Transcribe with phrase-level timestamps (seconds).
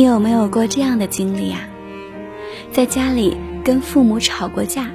[0.00, 1.60] 你有没有过这样的经历啊？
[2.72, 4.90] 在家里跟父母吵过架，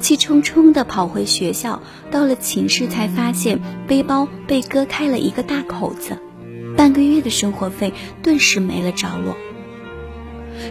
[0.00, 1.80] 气冲冲地跑回学校，
[2.10, 6.18] 到了寝室才发现背包被割开了一个大口子，
[6.76, 9.36] 半个月的生活费顿时没了着落。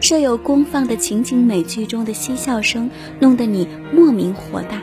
[0.02, 2.90] 舍友公放的情景美剧中的嬉笑声，
[3.22, 4.82] 弄得你莫名火大，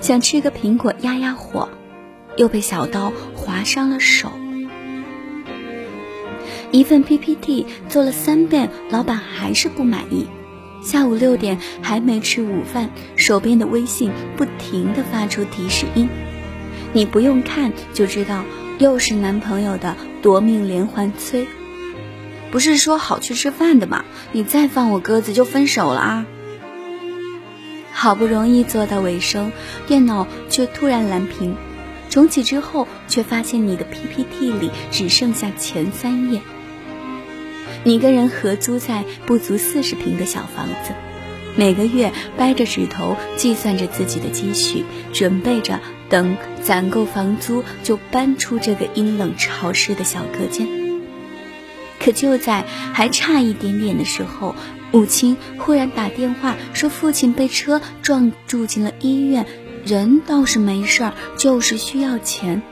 [0.00, 1.68] 想吃个苹果压压火，
[2.36, 4.30] 又被小刀划伤了手。
[6.72, 10.26] 一份 PPT 做了三遍，老板还是不满意。
[10.82, 16.08] 下午六点还没吃午饭，手边的微信不停的发出提示音，
[16.94, 18.42] 你不用看就知道，
[18.78, 21.46] 又是男朋友的夺命连环催。
[22.50, 24.04] 不是说好去吃饭的吗？
[24.32, 26.26] 你再放我鸽子就分手了啊！
[27.92, 29.52] 好不容易做到尾声，
[29.86, 31.54] 电脑却突然蓝屏，
[32.08, 36.40] 重启之后却发现你的 PPT 里只剩下前三页。
[37.84, 40.92] 你跟人合租在不足四十平的小房子，
[41.56, 50.68] 每个月掰着指头计算着自己的积蓄，准备着等攒够房租就搬出这个阴冷潮湿的小隔间。
[51.98, 54.54] 可就在还差一点点的时候，
[54.92, 59.46] 母亲忽然打电话说父亲被车撞住进了医院，
[59.84, 62.62] 人倒是没事儿，就是需要钱。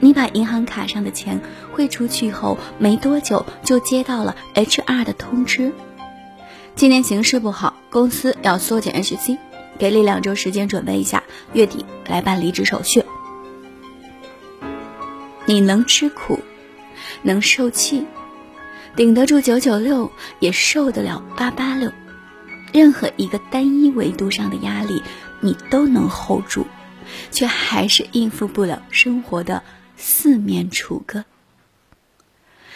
[0.00, 1.40] 你把银行卡上的钱
[1.72, 5.72] 汇出去后，没多久就接到了 HR 的通知：
[6.74, 9.38] 今年形势不好，公司要缩减 HC，
[9.78, 13.02] 给你两周时间准备一下，月底来办离职手续。
[15.46, 16.40] 你能吃苦。
[17.22, 18.04] 能受气，
[18.94, 21.90] 顶得住九九六，也受得了八八六。
[22.72, 25.02] 任何一个单一维度上的压力，
[25.40, 26.66] 你都能 hold 住，
[27.30, 29.62] 却还是应付不了生活的
[29.96, 31.24] 四面楚歌。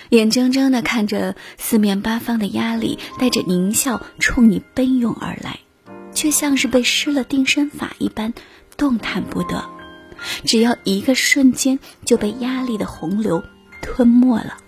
[0.08, 5.60] 眼睁睁的看着四面八方的压力带着狞笑冲你奔涌而来，
[6.12, 8.34] 却像是被施了定身法一般
[8.76, 9.68] 动弹不得。
[10.44, 13.42] 只要一个瞬间，就被压力的洪流。
[13.82, 14.58] 吞没了，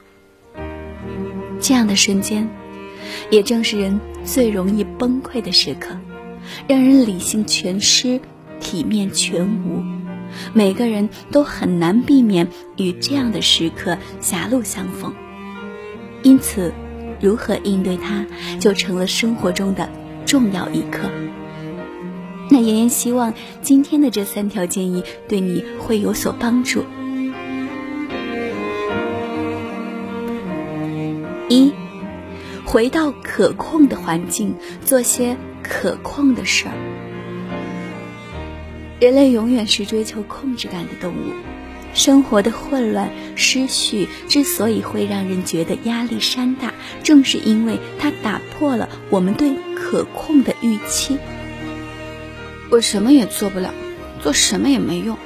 [1.61, 2.49] 这样的瞬间，
[3.31, 5.97] 也正是人最容易崩溃的时刻，
[6.67, 8.21] 让人理性全失，
[8.59, 9.85] 体面全无。
[10.53, 15.13] 每个人都很难避免与这样的时刻狭路相逢，
[16.23, 16.73] 因此，
[17.21, 18.27] 如何应对它，
[18.59, 19.89] 就成了生活中的
[20.27, 21.11] 重要一课。
[22.51, 23.33] 那妍妍希望
[23.63, 26.85] 今天的这三条建议对你会有所帮助。
[31.49, 31.73] 一，
[32.65, 34.55] 回到可控的环境，
[34.85, 36.92] 做些可控的事儿。
[39.03, 41.33] 人类永远是追求控制感的动物，
[41.93, 51.19] 生活的混乱失序之所以会让人觉得压力山大，正是因为它打破了我们对可控的预期。
[52.71, 53.75] 我什么也做不了，
[54.23, 55.19] 做什么也没用，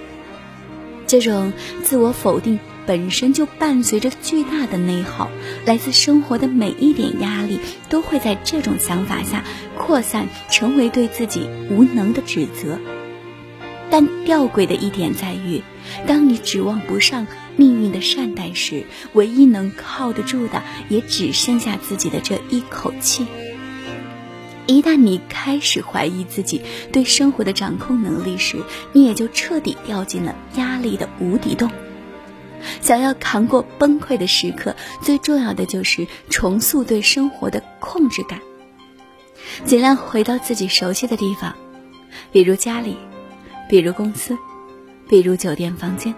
[1.06, 2.58] 这种自我否定。
[2.86, 5.28] 本身就伴随着巨大的内耗，
[5.66, 7.58] 来自生活的每一点压力
[7.90, 9.44] 都会在这种想法下
[9.76, 12.78] 扩散，成为对自己无能的指责。
[13.90, 15.62] 但吊诡的一点在于，
[16.06, 17.26] 当你指望不上
[17.56, 23.26] 命运的善待时，唯一能靠得住的也只剩下自己的这一口气。
[24.66, 26.60] 一旦你开始怀疑自己
[26.92, 28.58] 对生活的掌控能力时，
[28.92, 31.70] 你也就彻底掉进了压力的无底洞。
[32.80, 38.40] 想要扛过崩溃的时刻，最重要的就是重塑对生活的控制感。
[39.64, 41.54] 尽量回到自己熟悉的地方，
[42.32, 42.96] 比如家里，
[43.68, 44.36] 比如公司，
[45.08, 46.14] 比如酒店房间，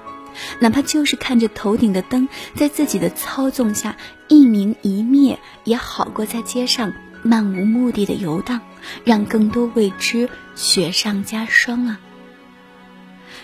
[0.60, 3.96] 哪怕就是看着头顶的灯在自己的操纵下
[4.28, 6.92] 一明一灭，也好过在街上
[7.22, 8.60] 漫无目的的游荡，
[9.04, 12.00] 让更多未知雪上加霜啊！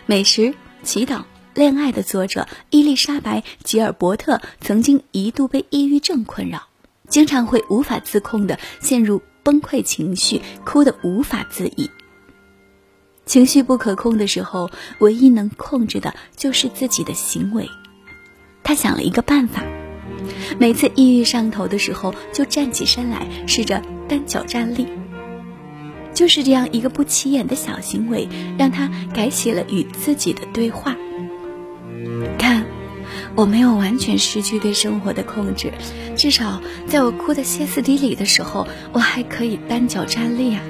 [0.06, 1.24] 美食，祈祷。
[1.54, 6.64] 恋爱的作者伊丽莎白·吉尔伯特曾经一度被抑郁症困扰，
[7.08, 11.88] 经常会无法自控的陷入崩溃情绪，哭得无法自已。
[13.26, 17.68] 情绪不可控的时候，唯一能控制的就是自己的行为。
[18.62, 19.62] 他想了一个办法，
[20.58, 24.86] 每次抑郁上头的时候，就站起身来，试着单脚站立。
[26.12, 30.94] 就是这样一个不起眼的小行为，让他改写了与自己的对话。
[32.38, 32.64] 看，
[33.34, 35.72] 我没有完全失去对生活的控制，
[36.14, 40.62] 至少在我哭得歇斯底里的时候，我还可以单脚站立啊。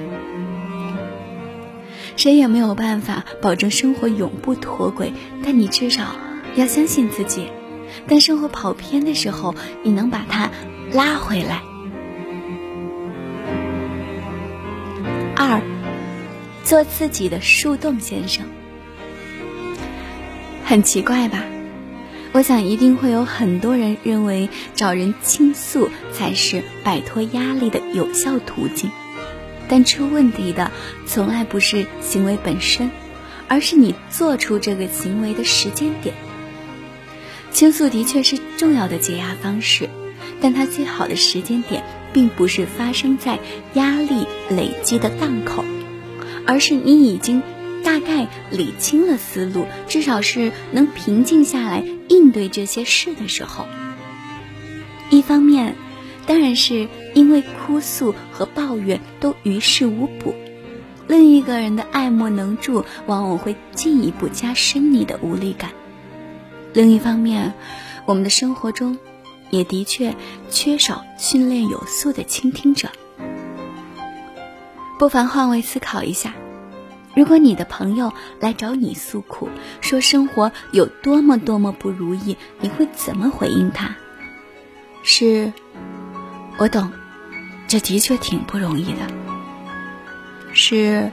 [2.15, 5.13] 谁也没有办法保证生活永不脱轨，
[5.43, 6.15] 但你至少
[6.55, 7.47] 要相信自己。
[8.07, 10.49] 当生活跑偏的时候，你能把它
[10.91, 11.61] 拉回来。
[15.35, 15.61] 二，
[16.63, 18.45] 做自己的树洞先生。
[20.63, 21.43] 很奇怪吧？
[22.31, 28.91] 我想一定会有很多人认为找人倾诉才是摆脱压力的有效途径，
[29.67, 30.71] 但出问题的
[31.05, 32.91] 从来不是行为本身，
[33.47, 36.15] 而是你做出这个行为的时间点。
[37.51, 39.89] 倾诉的确是重要的解压方式，
[40.41, 41.83] 但它最好的时间点
[42.13, 43.39] 并不是发生在
[43.73, 45.63] 压力累积的档口，
[46.45, 47.41] 而是你已经。
[47.83, 53.67] 大概理清了思路，至少是能平静下来应对这些事的时候。
[55.11, 55.75] 一方面，
[56.27, 60.33] 当然是因为哭诉和抱怨都于事无补；
[61.07, 65.71] 另一个人的爱莫能助，往往会进一步加深你的无力感。
[66.73, 67.53] 另一方面，
[68.05, 68.97] 我们的生活中
[69.49, 70.15] 也的确
[70.49, 72.89] 缺少训练有素的倾听者。
[74.97, 76.33] 不妨换位思考一下。
[77.15, 78.11] 如果你的朋友
[78.41, 79.47] 来找你诉苦，
[79.79, 83.95] 说生活有多么多么不如意，你会怎么回应他？
[85.01, 85.53] 是，
[86.57, 86.89] 我懂，
[87.67, 89.07] 这的确挺不容易的。
[90.53, 91.11] 是，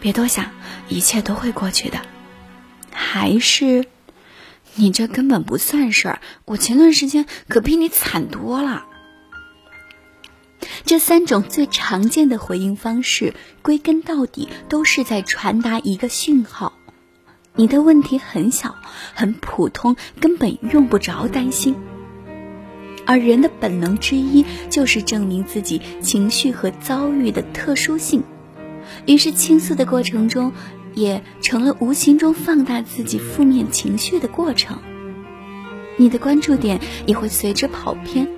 [0.00, 0.50] 别多想，
[0.88, 2.00] 一切都会过去的。
[2.90, 3.84] 还是，
[4.76, 8.86] 你这根本不算事儿，我前段时间可比你惨多了。
[10.86, 16.72] 这三种最常见的回应方式，归根到底都是在传达一个讯号：
[17.54, 18.74] 你的问题很小，
[19.14, 21.76] 很普通，根本用不着担心。
[23.10, 28.22] 而人的本能之一，就是证明自己情绪和遭遇的特殊性，
[29.04, 30.52] 于是倾诉的过程中，
[30.94, 34.78] 也成了无形中放大自己负面情绪的过程。
[35.96, 38.28] 你的关注点也会随之跑偏，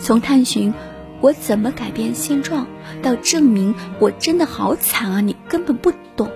[0.00, 0.72] 从探寻。
[1.20, 2.66] 我怎么改变现状？
[3.02, 5.20] 到证明我真的好惨啊！
[5.20, 6.30] 你根本不懂。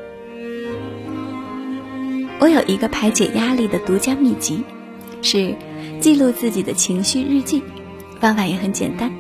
[2.41, 4.65] 我有一个排解压力的独家秘籍，
[5.23, 5.57] 是
[5.99, 7.63] 记录自己的情绪日记。
[8.21, 9.13] 方法也很简单，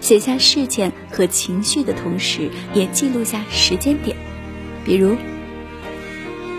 [0.00, 4.16] 写下事件和情绪的同时，也记录下时间点。
[4.84, 5.16] 比如，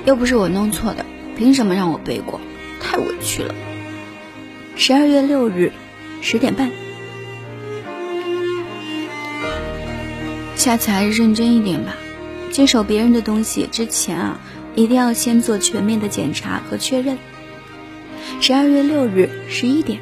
[0.06, 1.06] 又不是我弄错的，
[1.38, 2.40] 凭什么让我背过？
[2.80, 3.54] 太委屈了。
[4.76, 5.72] 十二月六日，
[6.22, 6.72] 十点半。
[10.56, 11.96] 下次还是认真一点吧。
[12.52, 14.40] 接手别人的东西之前啊，
[14.76, 17.18] 一定要先做全面的检查和确认。
[18.40, 20.00] 十二月六日十一点，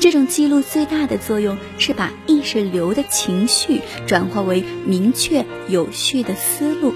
[0.00, 6.94] 这种记录最大的作用是把意识流的情绪转化为明确有序的思路。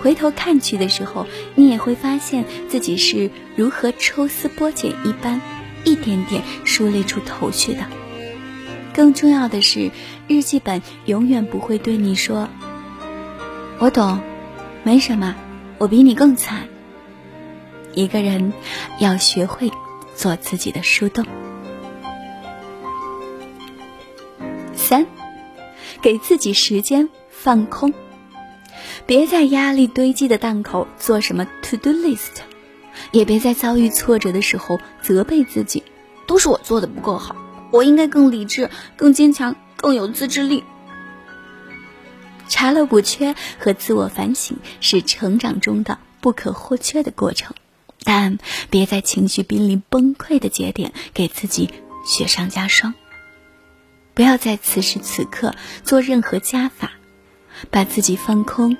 [0.00, 5.40] 回头看去的时候，你也会发现自己是如何抽丝剥茧一般，
[5.84, 7.80] 一点点梳理出头绪的。
[8.94, 9.90] 更重要的是，
[10.26, 12.48] 日记本永远不会对你说
[13.78, 14.20] ：“我懂，
[14.84, 15.34] 没什么，
[15.78, 16.68] 我比你更惨。”
[17.92, 18.52] 一个人
[19.00, 19.70] 要学会
[20.14, 21.26] 做自己的树洞。
[26.06, 27.92] 给自己时间放空，
[29.06, 32.42] 别在压力堆积的档口做什么 to do list，
[33.10, 35.82] 也别在遭遇挫折的时候责备自己，
[36.28, 37.34] 都是我做的不够好。
[37.72, 40.62] 我应该更理智、更坚强、更有自制力。
[42.46, 47.56] 查漏补缺和自我反省是成长中的不可或缺的过程，
[48.04, 48.38] 但
[48.70, 51.68] 别在情绪濒临崩溃的节点给自己
[52.06, 52.94] 雪上加霜。
[54.16, 55.54] 不要在此时此刻
[55.84, 56.92] 做任何加法，
[57.70, 58.74] 把自己放空、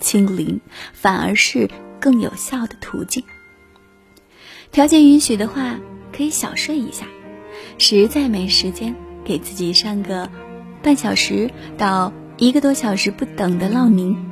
[0.00, 0.60] 清零，
[0.92, 3.24] 反而是更有效的途径。
[4.70, 5.80] 条件允许的话，
[6.14, 7.06] 可以小睡一下。
[7.78, 8.94] 实在没时间，
[9.24, 10.28] 给自己上个
[10.82, 14.30] 半小时到一个多小时不等的闹铃，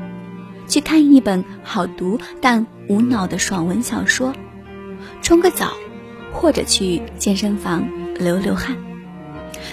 [0.69, 4.35] 去看一本好读但无脑的爽文小说，
[5.23, 5.73] 冲个澡，
[6.35, 8.77] 或者去健身房流流汗，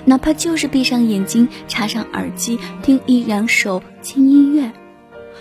[0.05, 4.71] 哪怕就是闭上眼睛，插上耳机听一两首轻音乐，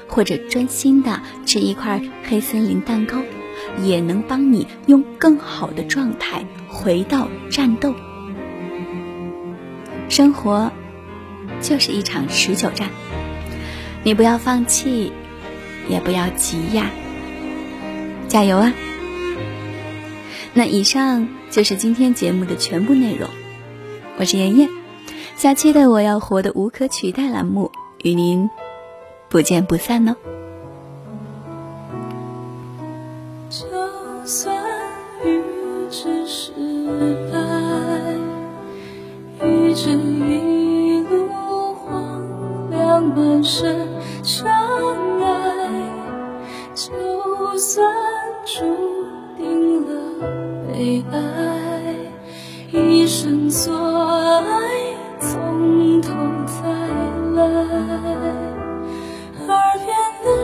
[0.09, 3.23] 或者专心的吃一块黑森林蛋糕，
[3.83, 7.95] 也能帮你用更好的状态回到战斗。
[10.09, 10.71] 生活
[11.61, 12.91] 就是一场持久战，
[14.05, 15.13] 你不要放弃，
[15.89, 16.91] 也不要急呀，
[18.29, 18.73] 加油啊！
[20.55, 23.29] 那以上就是今天节目的全部内容，
[24.19, 24.69] 我是妍妍，
[25.37, 27.71] 下期的我要活的无可取代栏目
[28.03, 28.49] 与您
[29.29, 30.17] 不见不散哦。
[33.51, 33.67] 就
[34.25, 34.57] 算
[35.23, 35.43] 雨
[35.91, 36.51] 只是
[37.31, 37.39] 白。
[39.79, 41.29] 这一路
[41.75, 43.87] 荒凉满身
[44.23, 44.51] 尘
[45.21, 45.71] 埃，
[46.75, 47.87] 就算
[48.47, 48.65] 注
[49.37, 49.89] 定了
[50.73, 51.95] 悲哀，
[52.73, 53.96] 一生所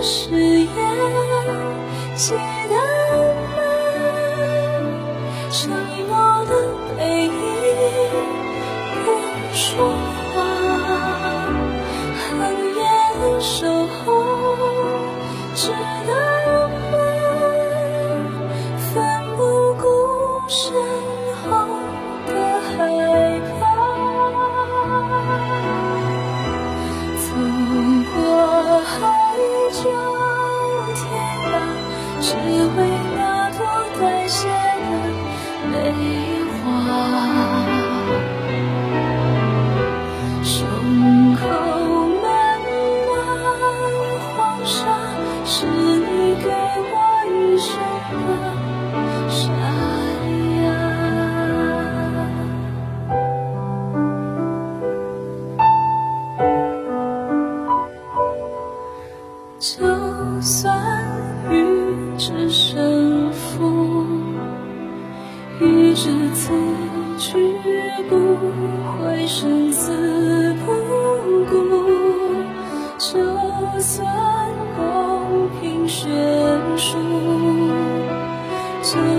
[0.02, 0.68] 誓言，
[2.16, 2.34] 记
[2.68, 2.91] 得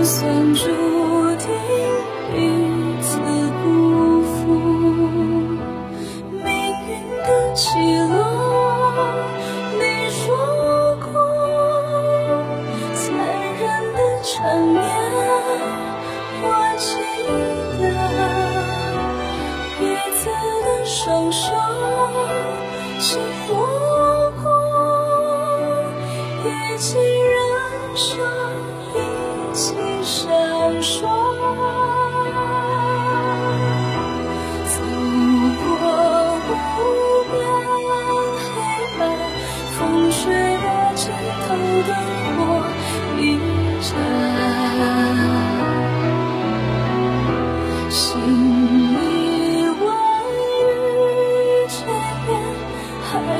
[0.04, 0.66] 算注
[1.36, 1.48] 定
[2.30, 2.36] 彼
[3.00, 3.18] 此
[3.62, 3.64] 辜
[4.22, 4.36] 负，
[6.44, 6.46] 命
[6.88, 6.90] 运
[7.22, 7.64] 的起
[8.12, 8.14] 落。
[9.78, 9.80] 你
[10.10, 10.22] 说
[11.06, 11.06] 过。
[12.94, 13.02] 残
[13.58, 13.62] 忍
[13.94, 14.78] 的缠绵，
[16.42, 16.44] 我
[16.76, 16.84] 记
[17.78, 17.82] 得
[19.78, 19.80] 彼
[20.18, 20.22] 此
[20.64, 21.42] 的双手
[23.00, 23.08] 紧
[23.48, 23.52] 握
[24.42, 24.44] 过，
[26.44, 26.46] 一
[26.78, 27.32] 起忍
[27.96, 28.12] 受，
[28.94, 28.96] 一
[29.54, 29.64] 起
[30.04, 30.28] 闪
[30.82, 31.00] 烁。
[34.68, 34.76] 走
[35.60, 35.64] 过
[36.48, 36.50] 无
[37.30, 37.34] 边
[38.38, 38.46] 黑
[39.00, 39.02] 暗，
[39.72, 39.78] 风
[40.10, 40.20] 吹
[40.62, 41.02] 的尽
[41.46, 41.46] 头
[41.86, 41.90] 灯
[42.36, 42.40] 火，
[43.18, 43.20] 一
[43.80, 43.88] 盏。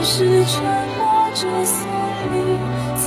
[0.06, 0.62] 是沉
[0.98, 1.00] 默
[1.34, 1.76] 着送
[2.30, 2.34] 你
[2.94, 3.06] 走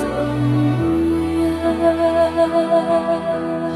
[1.96, 3.67] 远。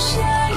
[0.00, 0.49] 谁